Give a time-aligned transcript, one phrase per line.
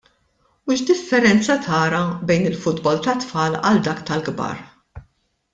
[0.71, 1.99] U x'differenza tara
[2.31, 4.67] bejn il-futbol tat-tfal għal dak tal-kbar?